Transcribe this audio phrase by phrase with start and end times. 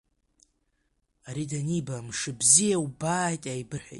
[1.29, 3.89] Ари даниба, мшыбзиа, бзиа убааит ааибырҳәеит.